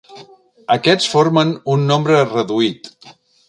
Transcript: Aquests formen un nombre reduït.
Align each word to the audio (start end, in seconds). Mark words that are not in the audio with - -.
Aquests 0.75 1.11
formen 1.11 1.53
un 1.77 1.87
nombre 1.93 2.19
reduït. 2.33 2.95